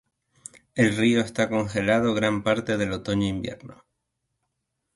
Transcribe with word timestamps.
El 0.73 0.97
río 0.97 1.19
está 1.21 1.47
congelado 1.47 2.15
gran 2.15 2.41
parte 2.41 2.75
del 2.75 2.91
otoño-invierno. 2.91 3.85